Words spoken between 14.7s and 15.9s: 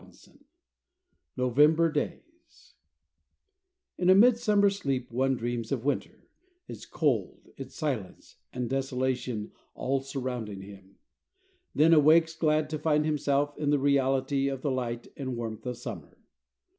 light and warmth of